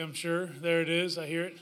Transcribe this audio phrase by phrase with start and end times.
[0.00, 0.46] I'm sure.
[0.46, 1.18] There it is.
[1.18, 1.58] I hear it.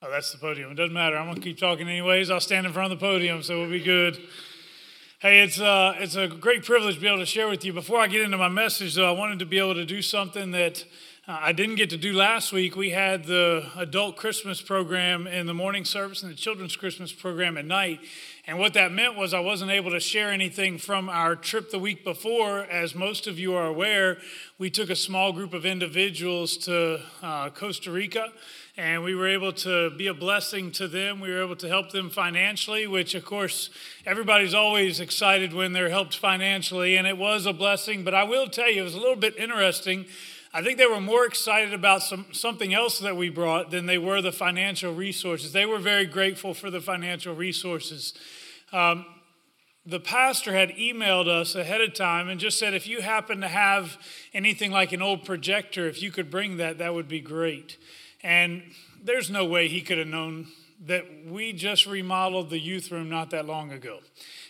[0.00, 0.70] Oh, that's the podium.
[0.70, 1.18] It doesn't matter.
[1.18, 2.30] I'm to keep talking anyways.
[2.30, 4.18] I'll stand in front of the podium, so we'll be good.
[5.18, 7.74] Hey, it's, uh, it's a great privilege to be able to share with you.
[7.74, 10.52] Before I get into my message, though, I wanted to be able to do something
[10.52, 10.86] that
[11.28, 12.76] uh, I didn't get to do last week.
[12.76, 17.58] We had the adult Christmas program in the morning service and the children's Christmas program
[17.58, 18.00] at night.
[18.46, 21.78] And what that meant was I wasn't able to share anything from our trip the
[21.78, 22.60] week before.
[22.60, 24.16] As most of you are aware,
[24.58, 28.32] we took a small group of individuals to uh, Costa Rica
[28.76, 31.20] and we were able to be a blessing to them.
[31.20, 33.68] We were able to help them financially, which, of course,
[34.06, 38.04] everybody's always excited when they're helped financially, and it was a blessing.
[38.04, 40.06] But I will tell you, it was a little bit interesting.
[40.52, 43.98] I think they were more excited about some, something else that we brought than they
[43.98, 45.52] were the financial resources.
[45.52, 48.14] They were very grateful for the financial resources.
[48.72, 49.06] Um,
[49.86, 53.48] the pastor had emailed us ahead of time and just said, if you happen to
[53.48, 53.96] have
[54.34, 57.78] anything like an old projector, if you could bring that, that would be great.
[58.22, 58.62] And
[59.02, 60.48] there's no way he could have known
[60.86, 63.98] that we just remodeled the youth room not that long ago.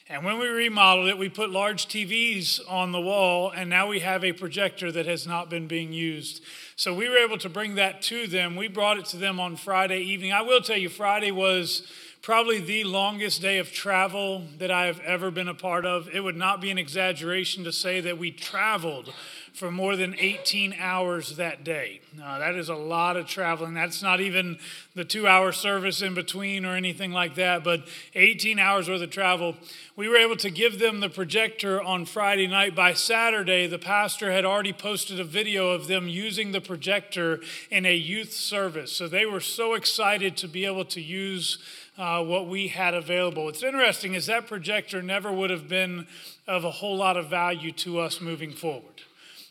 [0.09, 4.01] And when we remodeled it, we put large TVs on the wall, and now we
[4.01, 6.43] have a projector that has not been being used.
[6.75, 8.57] So we were able to bring that to them.
[8.57, 10.33] We brought it to them on Friday evening.
[10.33, 11.87] I will tell you, Friday was
[12.23, 16.09] probably the longest day of travel that I have ever been a part of.
[16.13, 19.13] It would not be an exaggeration to say that we traveled
[19.53, 22.01] for more than 18 hours that day.
[22.17, 23.75] Now, that is a lot of traveling.
[23.75, 24.59] That's not even
[24.95, 29.11] the two hour service in between or anything like that, but 18 hours worth of
[29.11, 29.57] travel.
[29.97, 32.75] We were able to give them the projector on Friday night.
[32.75, 37.41] By Saturday, the pastor had already posted a video of them using the projector
[37.71, 38.93] in a youth service.
[38.93, 41.59] So they were so excited to be able to use.
[41.99, 43.45] Uh, what we had available.
[43.45, 46.07] What's interesting is that projector never would have been
[46.47, 49.03] of a whole lot of value to us moving forward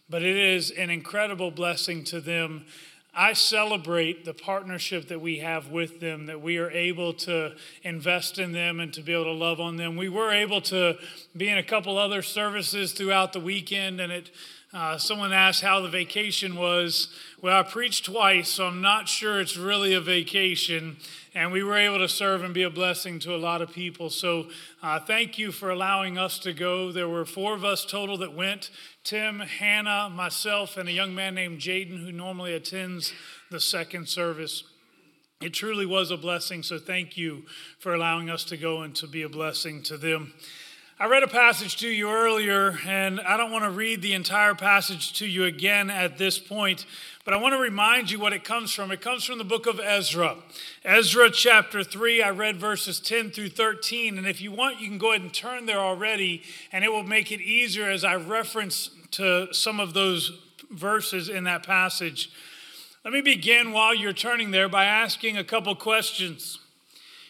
[0.09, 2.65] but it is an incredible blessing to them.
[3.13, 8.39] I celebrate the partnership that we have with them, that we are able to invest
[8.39, 9.95] in them and to be able to love on them.
[9.95, 10.97] We were able to
[11.35, 14.31] be in a couple other services throughout the weekend, and it.
[14.71, 17.07] Uh, someone asked how the vacation was.
[17.41, 20.97] Well, I preached twice, so I'm not sure it's really a vacation
[21.35, 24.09] and we were able to serve and be a blessing to a lot of people.
[24.09, 24.47] So
[24.81, 26.91] uh, thank you for allowing us to go.
[26.91, 28.71] There were four of us total that went
[29.09, 33.11] Tim, Hannah, myself, and a young man named Jaden who normally attends
[33.49, 34.63] the second service.
[35.41, 37.45] It truly was a blessing, so thank you
[37.79, 40.33] for allowing us to go and to be a blessing to them.
[40.99, 44.53] I read a passage to you earlier, and I don't want to read the entire
[44.53, 46.85] passage to you again at this point,
[47.25, 48.91] but I want to remind you what it comes from.
[48.91, 50.35] It comes from the book of Ezra.
[50.85, 54.99] Ezra chapter 3, I read verses 10 through 13, and if you want, you can
[54.99, 58.91] go ahead and turn there already, and it will make it easier as I reference
[59.11, 60.31] to some of those
[60.71, 62.31] verses in that passage.
[63.03, 66.59] Let me begin while you're turning there by asking a couple questions.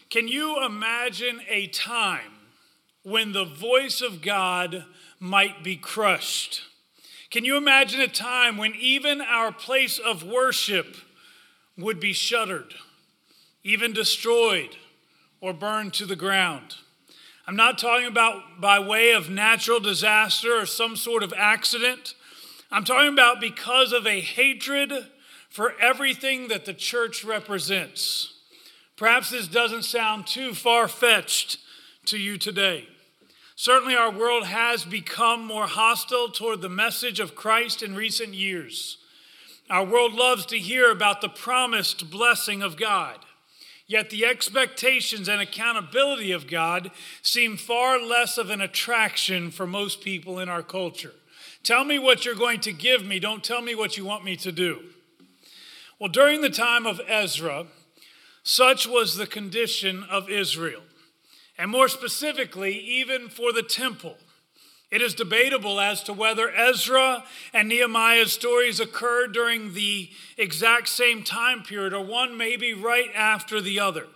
[0.09, 2.40] Can you imagine a time
[3.03, 4.85] when the voice of God
[5.19, 6.62] might be crushed.
[7.29, 10.96] Can you imagine a time when even our place of worship
[11.78, 12.73] would be shuttered,
[13.63, 14.75] even destroyed,
[15.41, 16.75] or burned to the ground?
[17.50, 22.14] I'm not talking about by way of natural disaster or some sort of accident.
[22.72, 24.94] I'm talking about because of a hatred
[25.50, 28.36] for everything that the church represents.
[28.98, 31.58] Perhaps this doesn't sound too far fetched
[32.06, 32.88] to you today.
[33.56, 39.00] Certainly, our world has become more hostile toward the message of Christ in recent years.
[39.72, 43.26] Our world loves to hear about the promised blessing of God.
[43.90, 46.92] Yet the expectations and accountability of God
[47.24, 51.14] seem far less of an attraction for most people in our culture.
[51.64, 54.36] Tell me what you're going to give me, don't tell me what you want me
[54.38, 54.84] to do.
[55.98, 57.66] Well, during the time of Ezra,
[58.44, 60.84] such was the condition of Israel
[61.58, 64.18] and more specifically, even for the temple.
[64.92, 67.24] It is debatable as to whether Ezra
[67.54, 73.62] and Nehemiah's stories occurred during the exact same time period or one maybe right after
[73.62, 74.08] the other.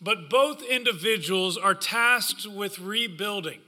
[0.00, 3.60] But both individuals are tasked with rebuilding.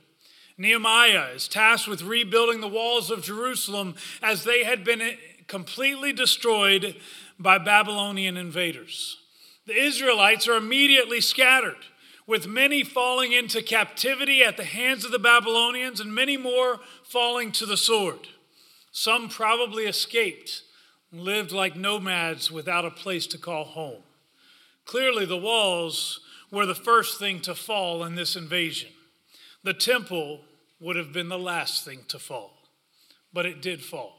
[0.59, 5.17] Nehemiah is tasked with rebuilding the walls of Jerusalem as they had been
[5.47, 6.97] completely destroyed
[7.39, 9.17] by Babylonian invaders.
[9.67, 11.77] The Israelites are immediately scattered
[12.29, 17.51] with many falling into captivity at the hands of the Babylonians and many more falling
[17.51, 18.29] to the sword.
[18.93, 20.63] Some probably escaped
[21.11, 24.03] lived like nomads without a place to call home.
[24.85, 26.21] Clearly, the walls
[26.51, 28.91] were the first thing to fall in this invasion.
[29.65, 30.43] The temple
[30.81, 32.59] would have been the last thing to fall,
[33.33, 34.17] but it did fall.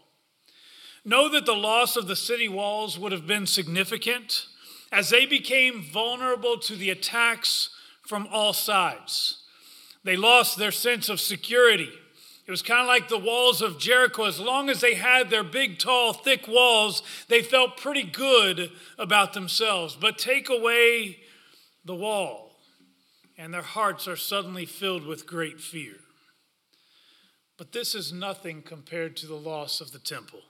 [1.06, 4.48] Know that the loss of the city walls would have been significant
[4.92, 7.70] as they became vulnerable to the attacks
[8.10, 9.44] from all sides.
[10.04, 11.92] They lost their sense of security.
[12.48, 14.24] It was kind of like the walls of Jericho.
[14.24, 19.34] As long as they had their big, tall, thick walls, they felt pretty good about
[19.34, 19.96] themselves.
[19.96, 21.20] But take away
[21.86, 22.56] the wall,
[23.38, 25.98] and their hearts are suddenly filled with great fear.
[27.60, 30.42] But this is nothing compared to the loss of the temple.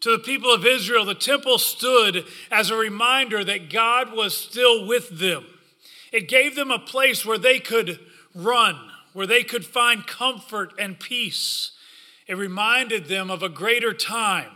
[0.00, 4.88] To the people of Israel, the temple stood as a reminder that God was still
[4.88, 5.46] with them.
[6.14, 7.98] It gave them a place where they could
[8.36, 8.78] run,
[9.14, 11.72] where they could find comfort and peace.
[12.28, 14.52] It reminded them of a greater time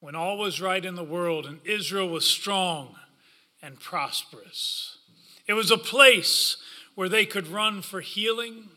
[0.00, 2.94] when all was right in the world and Israel was strong
[3.62, 4.98] and prosperous.
[5.46, 6.58] It was a place
[6.94, 8.68] where they could run for healing,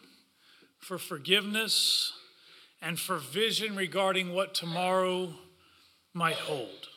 [0.80, 2.14] for forgiveness,
[2.82, 5.34] and for vision regarding what tomorrow
[6.14, 6.88] might hold.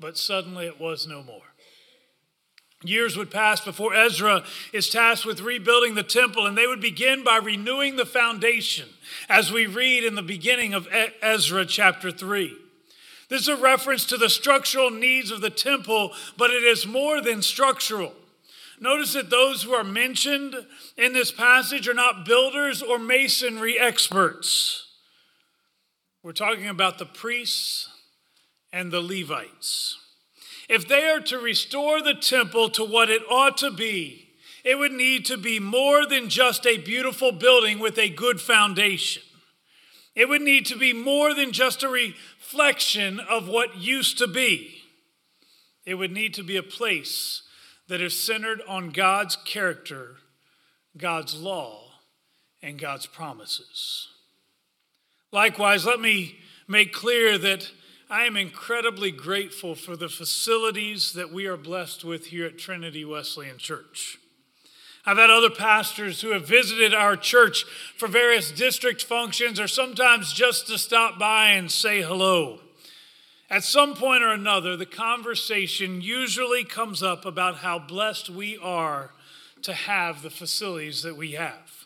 [0.00, 1.47] But suddenly it was no more.
[2.84, 7.24] Years would pass before Ezra is tasked with rebuilding the temple, and they would begin
[7.24, 8.88] by renewing the foundation,
[9.28, 10.86] as we read in the beginning of
[11.20, 12.56] Ezra chapter 3.
[13.28, 17.20] This is a reference to the structural needs of the temple, but it is more
[17.20, 18.12] than structural.
[18.80, 20.54] Notice that those who are mentioned
[20.96, 24.86] in this passage are not builders or masonry experts.
[26.22, 27.88] We're talking about the priests
[28.72, 29.98] and the Levites.
[30.68, 34.28] If they are to restore the temple to what it ought to be,
[34.64, 39.22] it would need to be more than just a beautiful building with a good foundation.
[40.14, 44.82] It would need to be more than just a reflection of what used to be.
[45.86, 47.42] It would need to be a place
[47.86, 50.16] that is centered on God's character,
[50.96, 51.92] God's law,
[52.60, 54.08] and God's promises.
[55.32, 56.36] Likewise, let me
[56.66, 57.70] make clear that
[58.10, 63.04] I am incredibly grateful for the facilities that we are blessed with here at Trinity
[63.04, 64.18] Wesleyan Church.
[65.04, 67.64] I've had other pastors who have visited our church
[67.98, 72.60] for various district functions or sometimes just to stop by and say hello.
[73.50, 79.10] At some point or another, the conversation usually comes up about how blessed we are
[79.60, 81.84] to have the facilities that we have.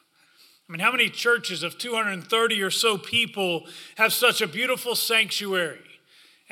[0.69, 3.66] I mean, how many churches of 230 or so people
[3.96, 5.80] have such a beautiful sanctuary?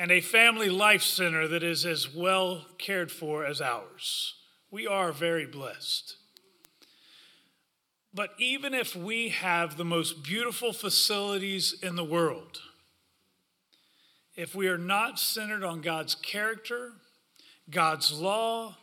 [0.01, 4.33] And a family life center that is as well cared for as ours.
[4.71, 6.15] We are very blessed.
[8.11, 12.61] But even if we have the most beautiful facilities in the world,
[14.35, 16.93] if we are not centered on God's character,
[17.69, 18.77] God's law,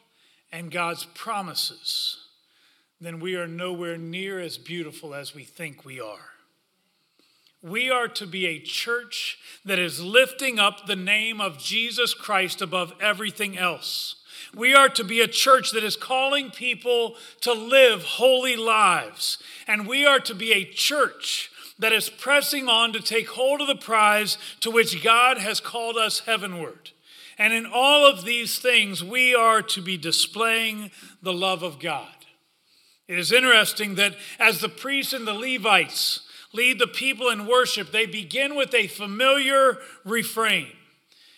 [0.53, 2.17] and God's promises,
[3.00, 6.38] then we are nowhere near as beautiful as we think we are.
[7.62, 12.62] We are to be a church that is lifting up the name of Jesus Christ
[12.62, 14.16] above everything else.
[14.55, 19.38] We are to be a church that is calling people to live holy lives.
[19.66, 23.66] And we are to be a church that is pressing on to take hold of
[23.66, 26.90] the prize to which God has called us heavenward.
[27.38, 30.90] And in all of these things, we are to be displaying
[31.22, 32.08] the love of God.
[33.06, 36.20] It is interesting that as the priests and the Levites
[36.53, 40.69] lead the people in worship, they begin with a familiar refrain.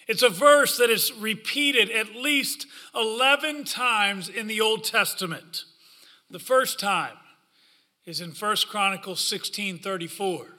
[0.07, 5.65] It's a verse that is repeated at least 11 times in the Old Testament.
[6.29, 7.17] The first time
[8.05, 10.45] is in 1 Chronicles 16 34.
[10.45, 10.51] It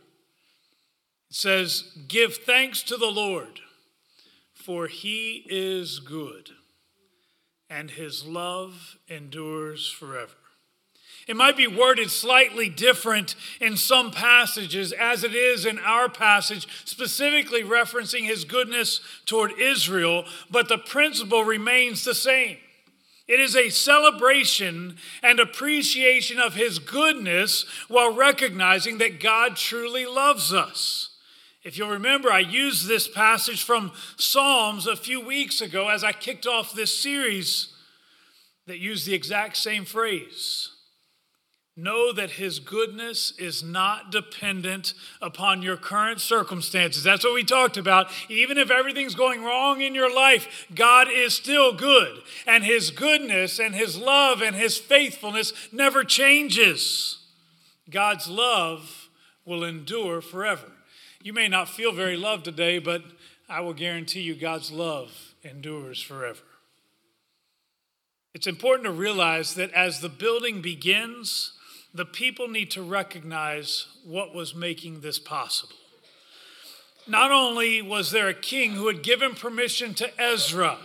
[1.29, 3.59] says, Give thanks to the Lord,
[4.53, 6.51] for he is good,
[7.69, 10.33] and his love endures forever.
[11.27, 16.67] It might be worded slightly different in some passages, as it is in our passage,
[16.85, 22.57] specifically referencing his goodness toward Israel, but the principle remains the same.
[23.27, 30.53] It is a celebration and appreciation of his goodness while recognizing that God truly loves
[30.53, 31.15] us.
[31.63, 36.11] If you'll remember, I used this passage from Psalms a few weeks ago as I
[36.11, 37.73] kicked off this series
[38.65, 40.70] that used the exact same phrase.
[41.77, 47.03] Know that his goodness is not dependent upon your current circumstances.
[47.03, 48.11] That's what we talked about.
[48.29, 52.21] Even if everything's going wrong in your life, God is still good.
[52.45, 57.19] And his goodness and his love and his faithfulness never changes.
[57.89, 59.09] God's love
[59.45, 60.71] will endure forever.
[61.23, 63.01] You may not feel very loved today, but
[63.47, 66.39] I will guarantee you God's love endures forever.
[68.33, 71.53] It's important to realize that as the building begins,
[71.93, 75.75] the people need to recognize what was making this possible.
[77.07, 80.77] not only was there a king who had given permission to Ezra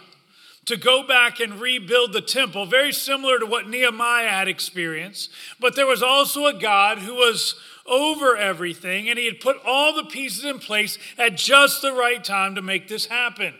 [0.65, 5.77] to go back and rebuild the temple, very similar to what Nehemiah had experienced, but
[5.77, 7.55] there was also a God who was
[7.87, 12.25] over everything, and he had put all the pieces in place at just the right
[12.25, 13.55] time to make this happen.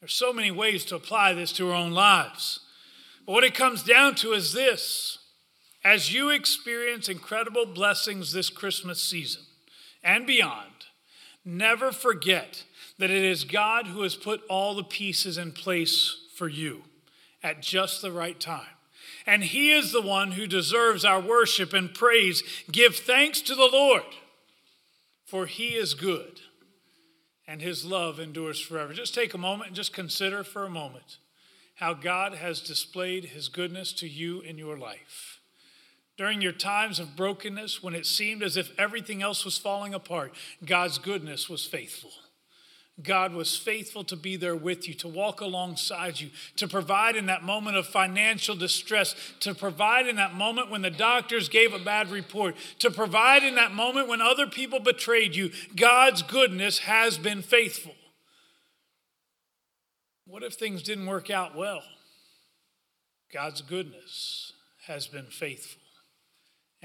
[0.00, 2.60] There's so many ways to apply this to our own lives.
[3.26, 5.18] But what it comes down to is this
[5.84, 9.42] as you experience incredible blessings this Christmas season
[10.02, 10.86] and beyond,
[11.44, 12.64] never forget
[12.98, 16.84] that it is God who has put all the pieces in place for you
[17.42, 18.66] at just the right time.
[19.26, 22.42] And He is the one who deserves our worship and praise.
[22.70, 24.02] Give thanks to the Lord,
[25.24, 26.40] for He is good
[27.46, 28.92] and His love endures forever.
[28.92, 31.18] Just take a moment and just consider for a moment
[31.76, 35.40] how God has displayed His goodness to you in your life.
[36.16, 40.32] During your times of brokenness, when it seemed as if everything else was falling apart,
[40.64, 42.12] God's goodness was faithful.
[43.02, 47.26] God was faithful to be there with you, to walk alongside you, to provide in
[47.26, 51.80] that moment of financial distress, to provide in that moment when the doctors gave a
[51.80, 55.50] bad report, to provide in that moment when other people betrayed you.
[55.74, 57.96] God's goodness has been faithful.
[60.26, 61.82] What if things didn't work out well?
[63.32, 64.52] God's goodness
[64.86, 65.82] has been faithful,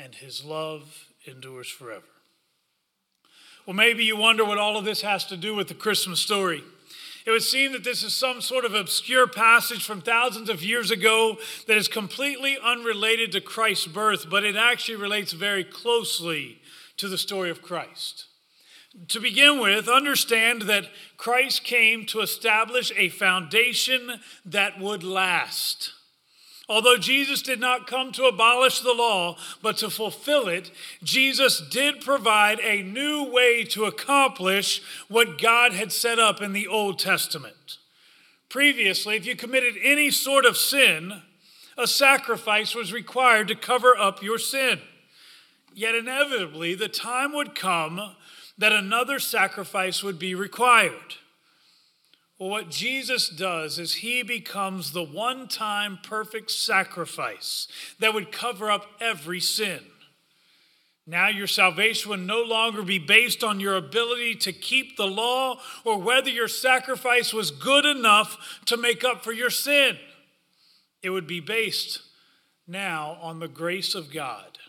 [0.02, 2.06] and his love endures forever.
[3.66, 6.64] Well, maybe you wonder what all of this has to do with the Christmas story.
[7.26, 10.90] It would seem that this is some sort of obscure passage from thousands of years
[10.90, 11.38] ago
[11.68, 16.62] that is completely unrelated to Christ's birth, but it actually relates very closely
[16.98, 18.26] to the story of Christ.
[19.10, 25.94] To begin with, understand that Christ came to establish a foundation that would last.
[26.70, 30.70] Although Jesus did not come to abolish the law, but to fulfill it,
[31.04, 36.68] Jesus did provide a new way to accomplish what God had set up in the
[36.68, 37.80] Old Testament.
[38.50, 41.24] Previously, if you committed any sort of sin,
[41.76, 44.80] a sacrifice was required to cover up your sin.
[45.74, 48.16] Yet inevitably, the time would come
[48.60, 51.16] that another sacrifice would be required.
[52.40, 57.68] Well, what Jesus does is he becomes the one time perfect sacrifice
[58.00, 59.82] that would cover up every sin.
[61.06, 65.60] Now, your salvation would no longer be based on your ability to keep the law
[65.84, 69.98] or whether your sacrifice was good enough to make up for your sin.
[71.02, 72.02] It would be based
[72.68, 74.60] now on the grace of God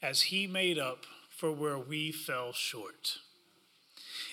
[0.00, 3.18] as He made up for where we fell short.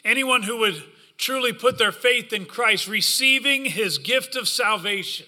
[0.05, 0.83] Anyone who would
[1.17, 5.25] truly put their faith in Christ, receiving his gift of salvation,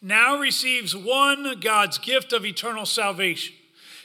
[0.00, 3.54] now receives one, God's gift of eternal salvation.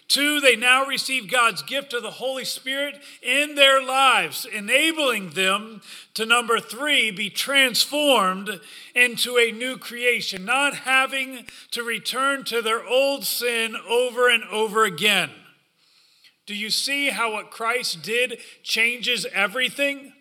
[0.08, 5.82] Two, they now receive God's gift of the Holy Spirit in their lives, enabling them
[6.16, 8.60] to, number three, be transformed
[8.96, 14.84] into a new creation, not having to return to their old sin over and over
[14.84, 15.30] again.
[16.48, 20.14] Do you see how what Christ did changes everything?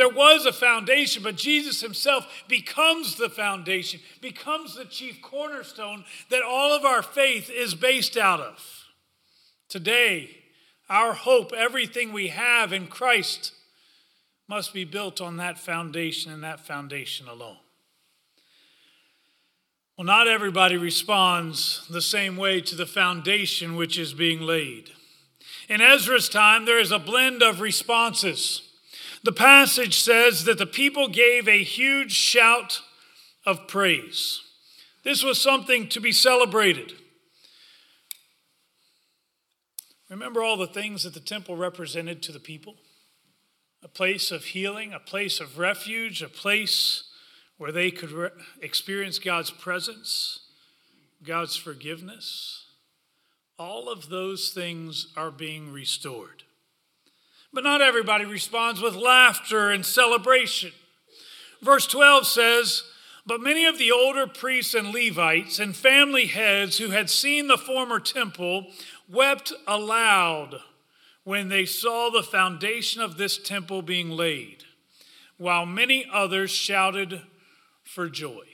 [0.00, 6.40] There was a foundation, but Jesus himself becomes the foundation, becomes the chief cornerstone that
[6.40, 8.86] all of our faith is based out of.
[9.68, 10.30] Today,
[10.88, 13.52] our hope, everything we have in Christ,
[14.48, 17.58] must be built on that foundation and that foundation alone.
[19.98, 24.92] Well, not everybody responds the same way to the foundation which is being laid.
[25.68, 28.69] In Ezra's time, there is a blend of responses.
[29.22, 32.80] The passage says that the people gave a huge shout
[33.44, 34.40] of praise.
[35.02, 36.94] This was something to be celebrated.
[40.08, 42.76] Remember all the things that the temple represented to the people?
[43.82, 47.04] A place of healing, a place of refuge, a place
[47.56, 50.40] where they could re- experience God's presence,
[51.22, 52.64] God's forgiveness.
[53.58, 56.44] All of those things are being restored.
[57.52, 60.72] But not everybody responds with laughter and celebration.
[61.60, 62.84] Verse 12 says,
[63.26, 67.58] But many of the older priests and Levites and family heads who had seen the
[67.58, 68.66] former temple
[69.08, 70.60] wept aloud
[71.24, 74.64] when they saw the foundation of this temple being laid,
[75.36, 77.22] while many others shouted
[77.82, 78.44] for joy.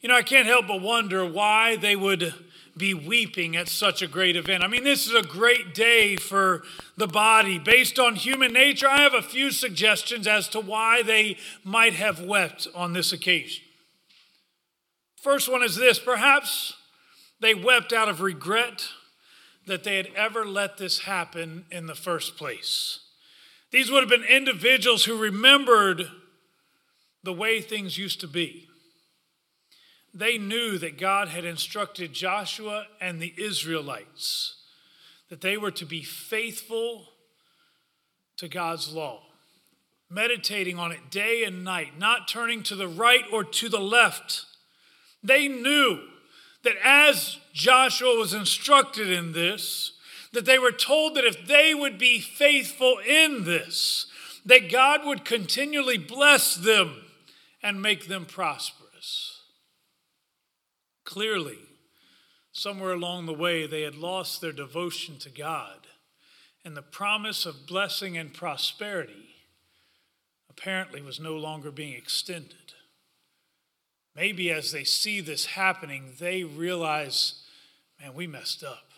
[0.00, 2.34] You know, I can't help but wonder why they would
[2.76, 4.62] be weeping at such a great event.
[4.62, 6.62] I mean, this is a great day for
[6.96, 7.58] the body.
[7.58, 12.20] Based on human nature, I have a few suggestions as to why they might have
[12.20, 13.64] wept on this occasion.
[15.20, 16.74] First one is this perhaps
[17.40, 18.88] they wept out of regret
[19.66, 23.00] that they had ever let this happen in the first place.
[23.70, 26.08] These would have been individuals who remembered
[27.22, 28.68] the way things used to be.
[30.14, 34.56] They knew that God had instructed Joshua and the Israelites
[35.32, 37.08] that they were to be faithful
[38.36, 39.22] to God's law,
[40.10, 44.44] meditating on it day and night, not turning to the right or to the left.
[45.22, 46.00] They knew
[46.64, 49.92] that as Joshua was instructed in this,
[50.34, 54.06] that they were told that if they would be faithful in this,
[54.44, 57.04] that God would continually bless them
[57.62, 58.81] and make them prosperous.
[61.12, 61.58] Clearly,
[62.52, 65.86] somewhere along the way, they had lost their devotion to God,
[66.64, 69.34] and the promise of blessing and prosperity
[70.48, 72.72] apparently was no longer being extended.
[74.16, 77.42] Maybe as they see this happening, they realize,
[78.00, 78.88] man, we messed up.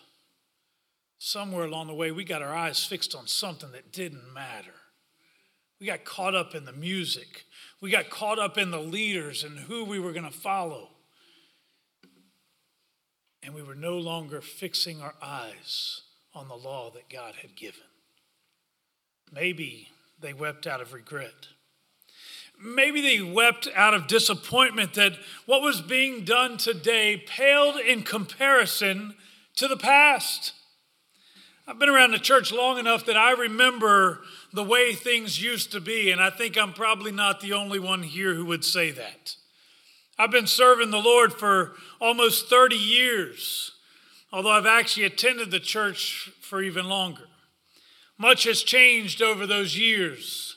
[1.19, 4.75] Somewhere along the way, we got our eyes fixed on something that didn't matter.
[5.81, 7.43] We got caught up in the music.
[7.81, 10.91] We got caught up in the leaders and who we were going to follow.
[13.45, 16.01] And we were no longer fixing our eyes
[16.35, 17.83] on the law that God had given.
[19.33, 19.89] Maybe
[20.21, 21.49] they wept out of regret.
[22.59, 25.13] Maybe they wept out of disappointment that
[25.45, 29.15] what was being done today paled in comparison
[29.57, 30.53] to the past.
[31.67, 34.23] I've been around the church long enough that I remember
[34.53, 38.03] the way things used to be, and I think I'm probably not the only one
[38.03, 39.37] here who would say that.
[40.19, 43.73] I've been serving the Lord for almost 30 years,
[44.33, 47.25] although I've actually attended the church for even longer.
[48.17, 50.57] Much has changed over those years.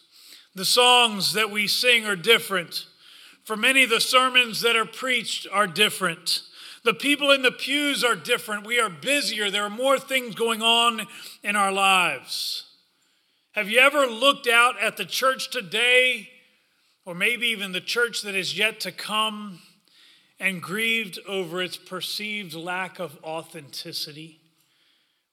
[0.53, 2.85] The songs that we sing are different.
[3.43, 6.41] For many, the sermons that are preached are different.
[6.83, 8.65] The people in the pews are different.
[8.65, 9.49] We are busier.
[9.49, 11.07] There are more things going on
[11.43, 12.63] in our lives.
[13.53, 16.29] Have you ever looked out at the church today,
[17.07, 19.59] or maybe even the church that is yet to come,
[20.41, 24.41] and grieved over its perceived lack of authenticity?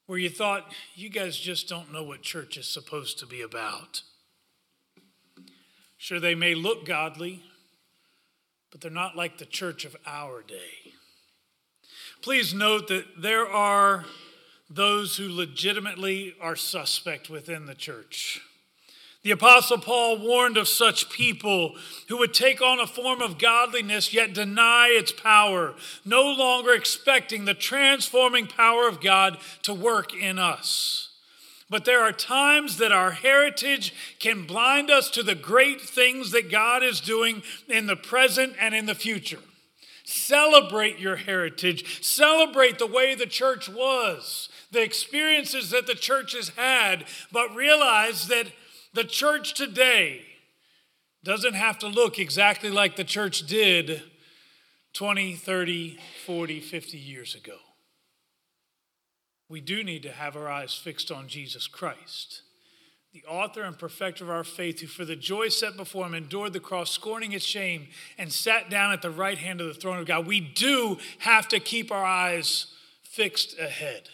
[0.05, 4.03] Where you thought, you guys just don't know what church is supposed to be about.
[5.97, 7.43] Sure, they may look godly,
[8.71, 10.93] but they're not like the church of our day.
[12.21, 14.05] Please note that there are
[14.69, 18.39] those who legitimately are suspect within the church.
[19.25, 21.75] The Apostle Paul warned of such people
[22.09, 25.73] who would take on a form of godliness yet deny its power,
[26.05, 31.09] no longer expecting the transforming power of God to work in us.
[31.71, 36.51] But there are times that our heritage can blind us to the great things that
[36.51, 39.41] God is doing in the present and in the future.
[40.03, 42.05] Celebrate your heritage.
[42.05, 48.27] Celebrate the way the church was, the experiences that the church has had, but realize
[48.27, 48.45] that
[48.95, 50.21] the church today
[51.23, 54.01] doesn't have to look exactly like the church did
[54.93, 57.57] 20, 30, 40, 50 years ago.
[59.47, 62.41] We do need to have our eyes fixed on Jesus Christ
[63.15, 66.51] the author and perfecter of our faith, who for the joy set before him endured
[66.51, 69.99] the cross, scorning its shame, and sat down at the right hand of the throne
[69.99, 70.27] of God.
[70.27, 72.67] We do have to keep our eyes
[73.03, 74.09] fixed ahead.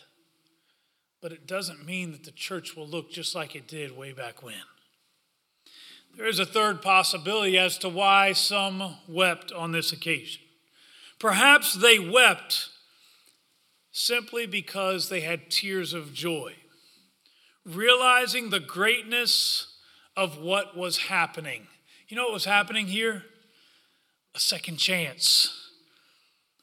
[1.19, 4.43] But it doesn't mean that the church will look just like it did way back
[4.43, 4.53] when.
[6.17, 10.41] There is a third possibility as to why some wept on this occasion.
[11.19, 12.69] Perhaps they wept
[13.91, 16.55] simply because they had tears of joy
[17.65, 19.67] realizing the greatness
[20.17, 21.67] of what was happening.
[22.07, 23.23] You know what was happening here?
[24.35, 25.60] A second chance.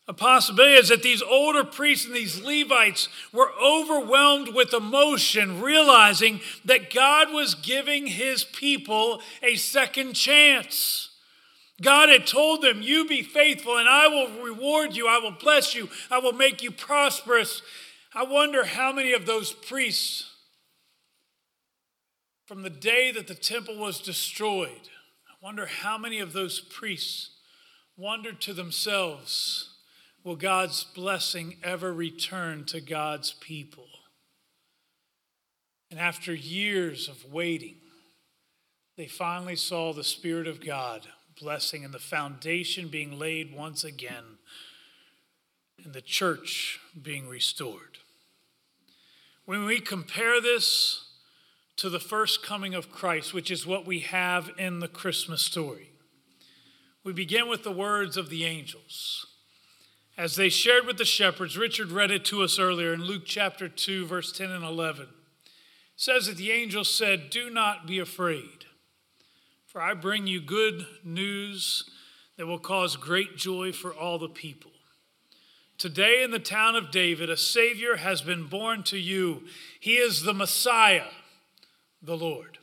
[0.08, 6.40] A possibility is that these older priests and these Levites were overwhelmed with emotion, realizing
[6.64, 11.10] that God was giving his people a second chance.
[11.82, 15.74] God had told them, You be faithful, and I will reward you, I will bless
[15.74, 17.60] you, I will make you prosperous.
[18.14, 20.24] I wonder how many of those priests
[22.46, 24.88] from the day that the temple was destroyed,
[25.28, 27.32] I wonder how many of those priests
[27.94, 29.67] wondered to themselves,
[30.24, 33.86] will God's blessing ever return to God's people?
[35.90, 37.76] And after years of waiting,
[38.96, 41.08] they finally saw the Spirit of God
[41.40, 44.38] blessing and the foundation being laid once again,
[45.84, 47.98] and the church being restored.
[49.44, 51.08] When we compare this
[51.78, 55.90] to the first coming of Christ, which is what we have in the Christmas story.
[57.04, 59.27] We begin with the words of the angels.
[60.18, 63.68] As they shared with the shepherds, Richard read it to us earlier in Luke chapter
[63.68, 65.04] 2, verse 10 and 11.
[65.04, 65.08] It
[65.94, 68.64] says that the angel said, Do not be afraid,
[69.64, 71.88] for I bring you good news
[72.36, 74.72] that will cause great joy for all the people.
[75.78, 79.44] Today in the town of David, a Savior has been born to you.
[79.78, 81.06] He is the Messiah,
[82.02, 82.58] the Lord.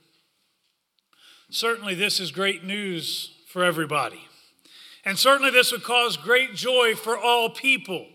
[1.50, 4.28] Certainly, this is great news for everybody.
[5.06, 8.08] And certainly, this would cause great joy for all people.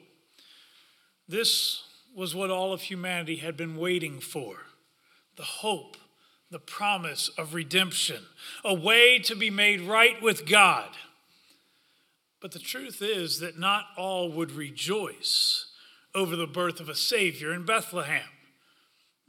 [1.28, 4.56] This was what all of humanity had been waiting for
[5.36, 5.96] the hope,
[6.50, 8.22] the promise of redemption,
[8.64, 10.88] a way to be made right with God.
[12.40, 15.66] But the truth is that not all would rejoice
[16.14, 18.28] over the birth of a Savior in Bethlehem.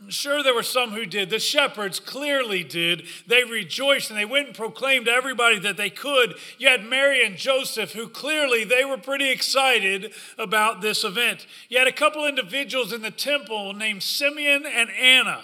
[0.10, 1.30] Sure, there were some who did.
[1.30, 3.04] The shepherds clearly did.
[3.28, 6.36] They rejoiced and they went and proclaimed to everybody that they could.
[6.58, 11.46] You had Mary and Joseph, who clearly they were pretty excited about this event.
[11.70, 15.42] You had a couple individuals in the temple named Simeon and Anna,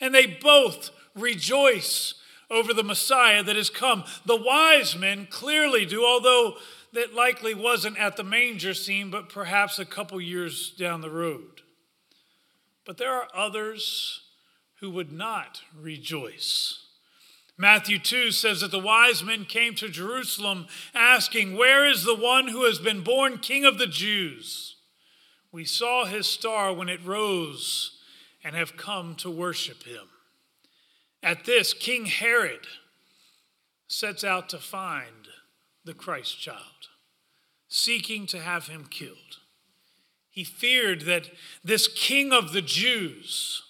[0.00, 2.14] and they both rejoice
[2.50, 4.04] over the Messiah that has come.
[4.24, 6.56] The wise men clearly do, although
[6.92, 11.60] that likely wasn't at the manger scene, but perhaps a couple years down the road.
[12.84, 14.20] But there are others
[14.80, 16.86] who would not rejoice.
[17.56, 22.48] Matthew 2 says that the wise men came to Jerusalem asking, Where is the one
[22.48, 24.76] who has been born king of the Jews?
[25.52, 27.98] We saw his star when it rose
[28.42, 30.08] and have come to worship him.
[31.22, 32.66] At this, King Herod
[33.88, 35.28] sets out to find
[35.84, 36.88] the Christ child,
[37.68, 39.38] seeking to have him killed.
[40.30, 41.30] He feared that
[41.64, 43.62] this king of the Jews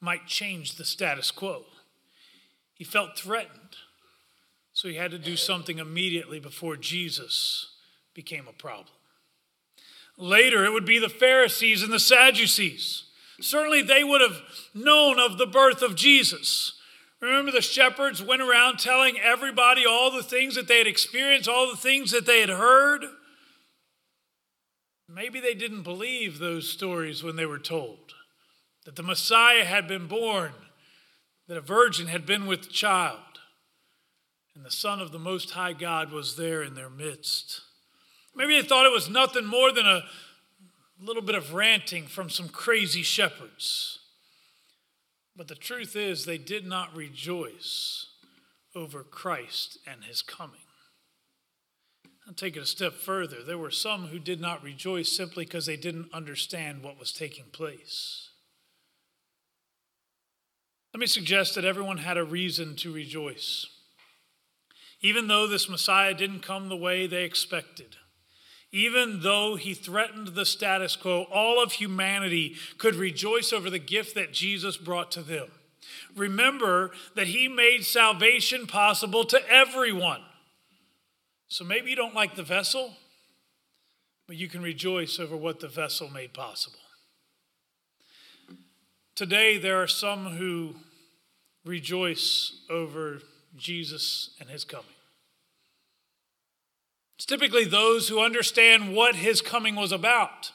[0.00, 1.64] might change the status quo.
[2.74, 3.76] He felt threatened,
[4.72, 7.74] so he had to do something immediately before Jesus
[8.14, 8.94] became a problem.
[10.16, 13.04] Later, it would be the Pharisees and the Sadducees.
[13.40, 14.40] Certainly, they would have
[14.74, 16.72] known of the birth of Jesus.
[17.20, 21.70] Remember, the shepherds went around telling everybody all the things that they had experienced, all
[21.70, 23.04] the things that they had heard.
[25.08, 28.14] Maybe they didn't believe those stories when they were told
[28.84, 30.52] that the Messiah had been born,
[31.46, 33.18] that a virgin had been with child,
[34.54, 37.62] and the Son of the Most High God was there in their midst.
[38.34, 40.04] Maybe they thought it was nothing more than a
[41.00, 43.98] little bit of ranting from some crazy shepherds.
[45.34, 48.06] But the truth is, they did not rejoice
[48.74, 50.67] over Christ and his coming.
[52.28, 53.42] I'll take it a step further.
[53.42, 57.46] There were some who did not rejoice simply because they didn't understand what was taking
[57.52, 58.28] place.
[60.92, 63.66] Let me suggest that everyone had a reason to rejoice,
[65.00, 67.96] even though this Messiah didn't come the way they expected.
[68.72, 74.14] Even though he threatened the status quo, all of humanity could rejoice over the gift
[74.16, 75.48] that Jesus brought to them.
[76.14, 80.20] Remember that he made salvation possible to everyone.
[81.48, 82.94] So maybe you don't like the vessel,
[84.26, 86.78] but you can rejoice over what the vessel made possible.
[89.14, 90.76] Today, there are some who
[91.64, 93.20] rejoice over
[93.56, 94.86] Jesus and his coming.
[97.16, 100.52] It's typically those who understand what his coming was about.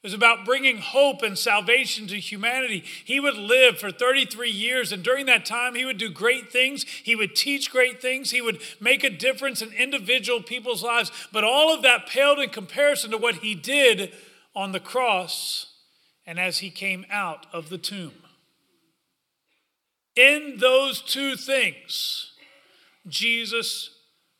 [0.00, 2.84] It was about bringing hope and salvation to humanity.
[3.04, 6.84] He would live for 33 years, and during that time, he would do great things.
[6.84, 8.30] He would teach great things.
[8.30, 11.10] He would make a difference in individual people's lives.
[11.32, 14.12] But all of that paled in comparison to what he did
[14.54, 15.74] on the cross
[16.24, 18.12] and as he came out of the tomb.
[20.14, 22.32] In those two things,
[23.08, 23.90] Jesus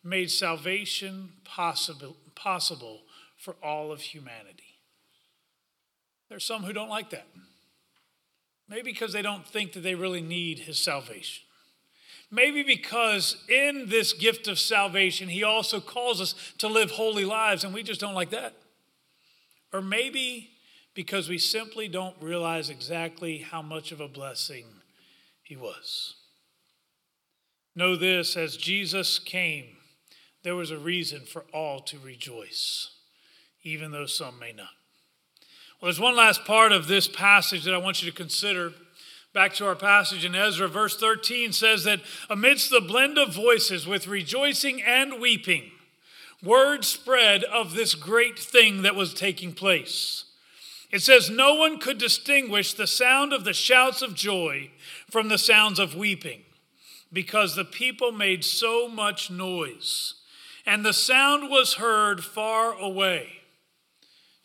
[0.04, 3.02] made salvation possible, possible
[3.36, 4.67] for all of humanity.
[6.28, 7.26] There's some who don't like that.
[8.68, 11.44] Maybe because they don't think that they really need his salvation.
[12.30, 17.64] Maybe because in this gift of salvation, he also calls us to live holy lives,
[17.64, 18.54] and we just don't like that.
[19.72, 20.50] Or maybe
[20.94, 24.66] because we simply don't realize exactly how much of a blessing
[25.42, 26.16] he was.
[27.74, 29.78] Know this as Jesus came
[30.42, 32.90] there was a reason for all to rejoice,
[33.62, 34.77] even though some may not.
[35.80, 38.72] Well, there's one last part of this passage that I want you to consider.
[39.32, 43.86] Back to our passage in Ezra, verse 13 says that amidst the blend of voices
[43.86, 45.70] with rejoicing and weeping,
[46.42, 50.24] word spread of this great thing that was taking place.
[50.90, 54.70] It says, No one could distinguish the sound of the shouts of joy
[55.08, 56.42] from the sounds of weeping,
[57.12, 60.14] because the people made so much noise
[60.68, 63.38] and the sound was heard far away.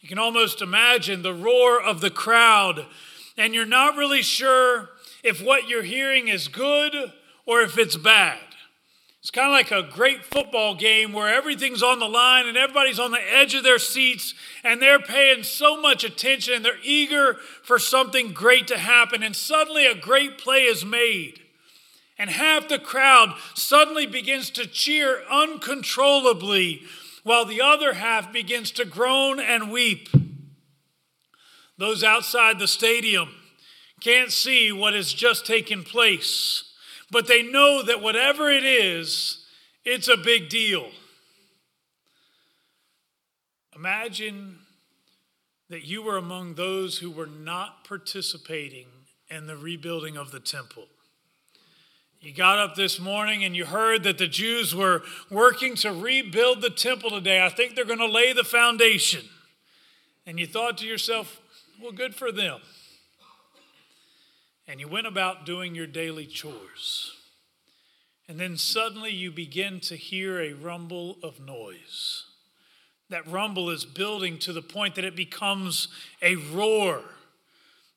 [0.04, 2.86] You can almost imagine the roar of the crowd,
[3.38, 4.90] and you're not really sure
[5.24, 7.14] if what you're hearing is good
[7.46, 8.38] or if it's bad.
[9.22, 13.00] It's kind of like a great football game where everything's on the line and everybody's
[13.00, 14.34] on the edge of their seats
[14.66, 19.24] and they're paying so much attention and they're eager for something great to happen.
[19.24, 21.40] And suddenly a great play is made.
[22.20, 26.82] And half the crowd suddenly begins to cheer uncontrollably
[27.24, 30.10] while the other half begins to groan and weep.
[31.78, 33.30] Those outside the stadium
[34.00, 36.74] can't see what has just taken place
[37.14, 39.46] but they know that whatever it is,
[39.86, 40.90] it's a big deal.
[43.76, 44.58] Imagine
[45.70, 48.88] that you were among those who were not participating
[49.30, 50.88] in the rebuilding of the temple.
[52.24, 56.62] You got up this morning and you heard that the Jews were working to rebuild
[56.62, 57.46] the temple today.
[57.46, 59.26] I think they're going to lay the foundation.
[60.26, 61.42] And you thought to yourself,
[61.82, 62.62] well, good for them
[64.68, 67.12] and you went about doing your daily chores.
[68.28, 72.24] And then suddenly you begin to hear a rumble of noise.
[73.10, 75.90] That rumble is building to the point that it becomes
[76.22, 77.02] a roar.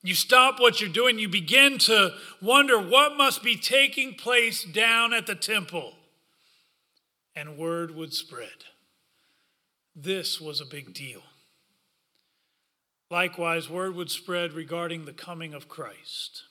[0.07, 5.13] You stop what you're doing, you begin to wonder what must be taking place down
[5.13, 5.95] at the temple.
[7.35, 8.67] And word would spread.
[9.97, 11.23] This was a big deal.
[13.11, 16.45] Likewise, word would spread regarding the coming of Christ.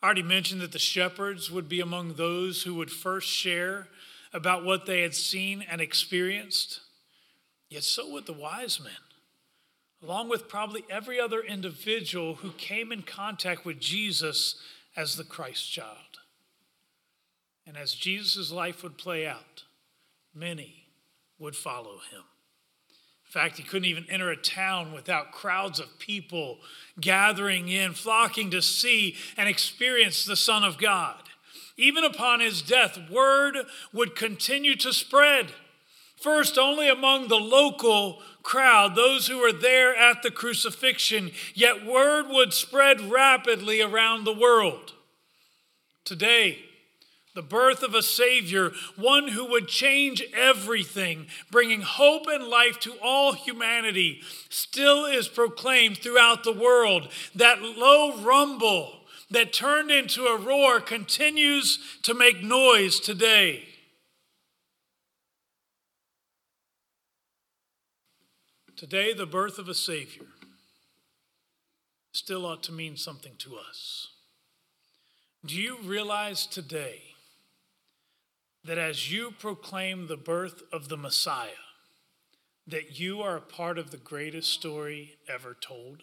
[0.00, 3.88] I already mentioned that the shepherds would be among those who would first share
[4.32, 6.78] about what they had seen and experienced.
[7.68, 8.92] Yet so would the wise men,
[10.02, 14.56] along with probably every other individual who came in contact with Jesus
[14.96, 15.96] as the Christ child.
[17.66, 19.64] And as Jesus' life would play out,
[20.34, 20.86] many
[21.38, 22.24] would follow him.
[23.26, 26.58] In fact, he couldn't even enter a town without crowds of people
[27.00, 31.22] gathering in, flocking to see and experience the Son of God.
[31.76, 33.56] Even upon his death, word
[33.92, 35.52] would continue to spread.
[36.20, 42.26] First, only among the local crowd, those who were there at the crucifixion, yet word
[42.28, 44.92] would spread rapidly around the world.
[46.04, 46.58] Today,
[47.34, 52.92] the birth of a Savior, one who would change everything, bringing hope and life to
[53.02, 57.08] all humanity, still is proclaimed throughout the world.
[57.34, 63.69] That low rumble that turned into a roar continues to make noise today.
[68.80, 70.26] Today, the birth of a Savior
[72.12, 74.08] still ought to mean something to us.
[75.44, 77.02] Do you realize today?
[78.64, 81.50] that as you proclaim the birth of the Messiah,
[82.66, 86.02] that you are a part of the greatest story ever told?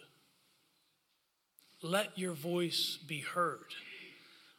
[1.82, 3.74] Let your voice be heard.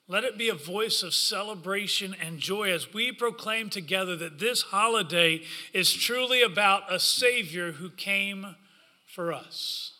[0.10, 4.64] Let it be a voice of celebration and joy as we proclaim together that this
[4.64, 8.56] holiday is truly about a Savior who came
[9.06, 10.00] for us.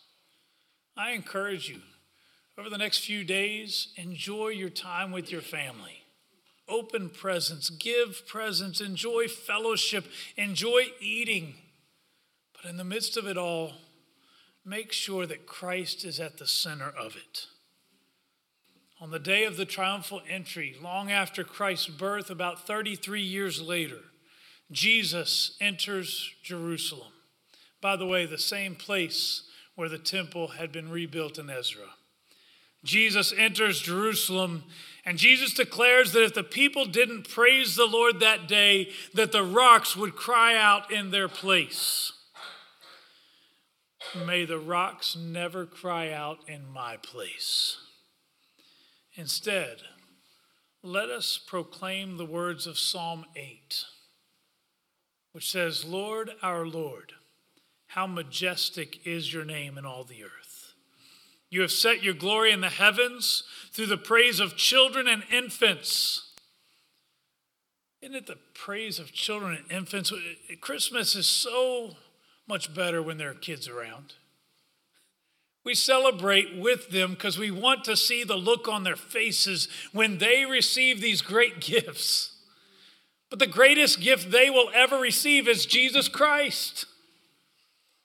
[0.96, 1.82] I encourage you,
[2.58, 6.00] over the next few days, enjoy your time with your family
[6.70, 11.54] open presents, give presents, enjoy fellowship, enjoy eating.
[12.54, 13.72] But in the midst of it all,
[14.64, 17.46] make sure that Christ is at the center of it.
[19.00, 24.00] On the day of the triumphal entry, long after Christ's birth, about 33 years later,
[24.70, 27.12] Jesus enters Jerusalem.
[27.80, 31.86] By the way, the same place where the temple had been rebuilt in Ezra.
[32.84, 34.64] Jesus enters Jerusalem
[35.04, 39.42] and Jesus declares that if the people didn't praise the Lord that day, that the
[39.42, 42.12] rocks would cry out in their place.
[44.26, 47.78] May the rocks never cry out in my place.
[49.20, 49.82] Instead,
[50.82, 53.84] let us proclaim the words of Psalm 8,
[55.32, 57.12] which says, Lord, our Lord,
[57.88, 60.72] how majestic is your name in all the earth.
[61.50, 66.30] You have set your glory in the heavens through the praise of children and infants.
[68.00, 70.14] Isn't it the praise of children and infants?
[70.62, 71.96] Christmas is so
[72.48, 74.14] much better when there are kids around.
[75.64, 80.18] We celebrate with them because we want to see the look on their faces when
[80.18, 82.36] they receive these great gifts.
[83.28, 86.86] But the greatest gift they will ever receive is Jesus Christ.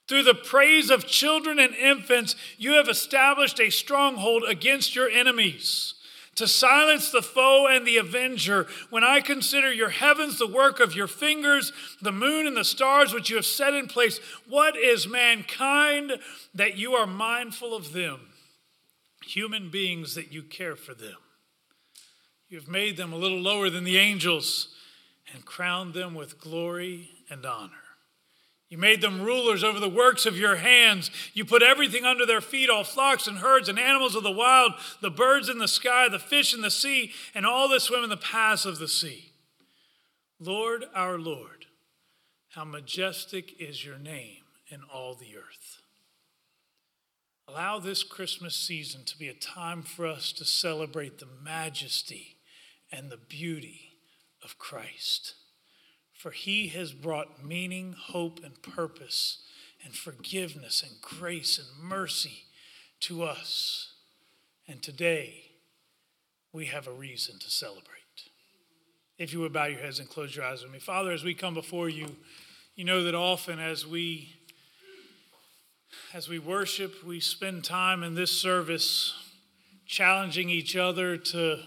[0.07, 5.94] Through the praise of children and infants, you have established a stronghold against your enemies
[6.35, 8.67] to silence the foe and the avenger.
[8.89, 11.71] When I consider your heavens, the work of your fingers,
[12.01, 16.19] the moon and the stars which you have set in place, what is mankind
[16.53, 18.19] that you are mindful of them?
[19.25, 21.17] human beings that you care for them.
[22.47, 24.69] You have made them a little lower than the angels
[25.33, 27.71] and crowned them with glory and honor.
[28.75, 31.09] You made them rulers over the works of your hands.
[31.33, 34.73] You put everything under their feet all flocks and herds and animals of the wild,
[34.99, 38.09] the birds in the sky, the fish in the sea, and all that swim in
[38.09, 39.31] the paths of the sea.
[40.41, 41.67] Lord, our Lord,
[42.49, 45.81] how majestic is your name in all the earth.
[47.47, 52.35] Allow this Christmas season to be a time for us to celebrate the majesty
[52.91, 53.91] and the beauty
[54.43, 55.35] of Christ
[56.25, 59.43] for he has brought meaning, hope, and purpose,
[59.83, 62.45] and forgiveness, and grace, and mercy
[62.99, 63.93] to us.
[64.67, 65.51] And today,
[66.51, 67.91] we have a reason to celebrate.
[69.19, 70.79] If you would bow your heads and close your eyes with me.
[70.79, 72.07] Father, as we come before you,
[72.75, 74.33] you know that often as we
[76.11, 79.13] as we worship, we spend time in this service
[79.85, 81.59] challenging each other to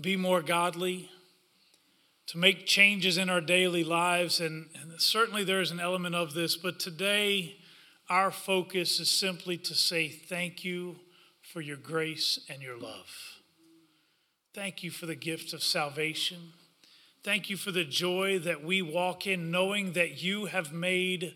[0.00, 1.10] be more godly,
[2.32, 4.40] to make changes in our daily lives.
[4.40, 7.56] And, and certainly there is an element of this, but today
[8.08, 10.96] our focus is simply to say thank you
[11.42, 13.38] for your grace and your love.
[14.54, 16.54] Thank you for the gift of salvation.
[17.22, 21.34] Thank you for the joy that we walk in, knowing that you have made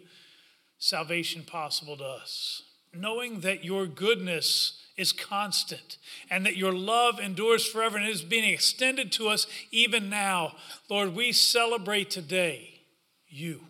[0.78, 2.62] salvation possible to us,
[2.98, 5.98] knowing that your goodness is constant
[6.30, 10.56] and that your love endures forever and is being extended to us even now.
[10.88, 12.80] Lord, we celebrate today
[13.28, 13.60] you.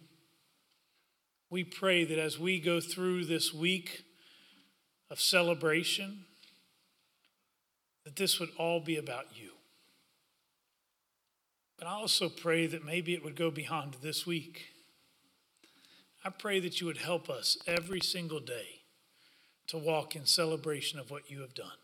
[1.50, 4.04] We pray that as we go through this week
[5.10, 6.24] of celebration,
[8.04, 9.50] that this would all be about you.
[11.78, 14.66] But I also pray that maybe it would go beyond this week.
[16.24, 18.75] I pray that you would help us every single day
[19.68, 21.78] to walk in celebration of what you have done.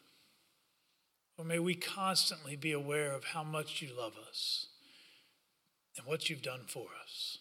[1.36, 4.66] Or may we constantly be aware of how much you love us
[5.96, 7.38] and what you've done for us.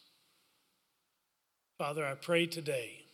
[1.77, 3.05] Father, I pray today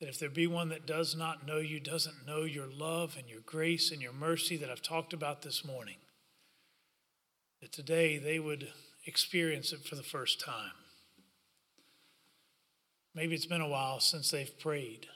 [0.00, 3.28] that if there be one that does not know you, doesn't know your love and
[3.28, 5.96] your grace and your mercy that I've talked about this morning,
[7.60, 8.68] that today they would
[9.06, 10.72] experience it for the first time.
[13.14, 15.06] Maybe it's been a while since they've prayed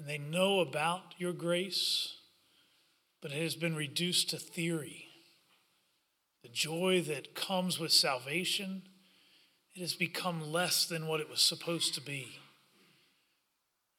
[0.00, 2.16] and they know about your grace,
[3.20, 5.08] but it has been reduced to theory.
[6.42, 8.84] The joy that comes with salvation,
[9.76, 12.38] it has become less than what it was supposed to be.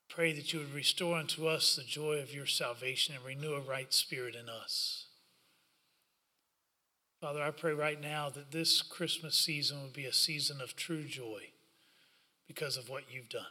[0.09, 3.61] Pray that you would restore unto us the joy of your salvation and renew a
[3.61, 5.05] right spirit in us.
[7.21, 11.03] Father, I pray right now that this Christmas season would be a season of true
[11.03, 11.51] joy
[12.47, 13.43] because of what you've done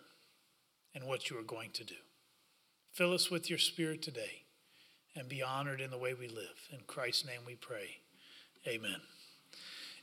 [0.92, 1.94] and what you are going to do.
[2.92, 4.42] Fill us with your spirit today
[5.14, 6.68] and be honored in the way we live.
[6.72, 7.98] In Christ's name we pray.
[8.66, 9.00] Amen.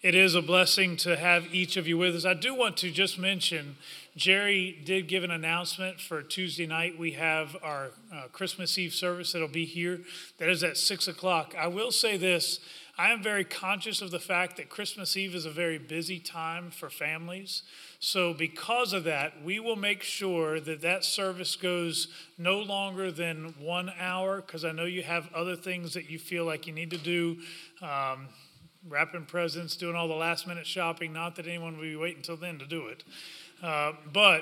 [0.01, 2.23] It is a blessing to have each of you with us.
[2.23, 3.77] I do want to just mention
[4.15, 6.99] Jerry did give an announcement for Tuesday night.
[6.99, 10.01] We have our uh, Christmas Eve service that'll be here.
[10.37, 11.55] That is at 6 o'clock.
[11.57, 12.59] I will say this
[12.99, 16.71] I am very conscious of the fact that Christmas Eve is a very busy time
[16.71, 17.61] for families.
[17.99, 22.07] So, because of that, we will make sure that that service goes
[22.39, 26.43] no longer than one hour because I know you have other things that you feel
[26.43, 27.37] like you need to do.
[27.83, 28.29] Um,
[28.87, 31.13] wrapping presents, doing all the last minute shopping.
[31.13, 33.03] Not that anyone will be waiting until then to do it.
[33.61, 34.41] Uh, but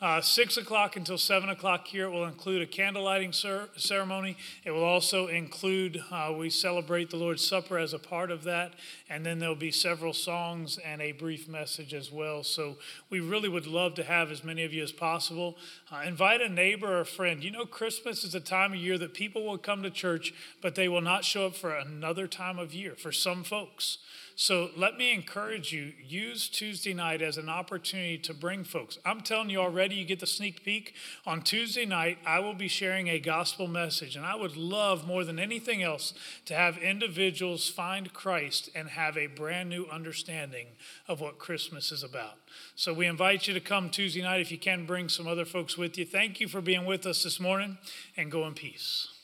[0.00, 2.06] uh, 6 o'clock until 7 o'clock here.
[2.06, 4.36] It will include a candle lighting cer- ceremony.
[4.64, 8.74] It will also include, uh, we celebrate the Lord's Supper as a part of that.
[9.10, 12.44] And then there'll be several songs and a brief message as well.
[12.44, 12.76] So
[13.10, 15.56] we really would love to have as many of you as possible.
[15.90, 17.42] Uh, invite a neighbor or a friend.
[17.42, 20.32] You know, Christmas is a time of year that people will come to church,
[20.62, 23.98] but they will not show up for another time of year for some folks.
[24.40, 28.96] So let me encourage you use Tuesday night as an opportunity to bring folks.
[29.04, 30.94] I'm telling you already, you get the sneak peek.
[31.26, 35.24] On Tuesday night, I will be sharing a gospel message, and I would love more
[35.24, 36.14] than anything else
[36.44, 40.68] to have individuals find Christ and have a brand new understanding
[41.08, 42.38] of what Christmas is about.
[42.76, 45.76] So we invite you to come Tuesday night if you can bring some other folks
[45.76, 46.04] with you.
[46.04, 47.76] Thank you for being with us this morning,
[48.16, 49.17] and go in peace.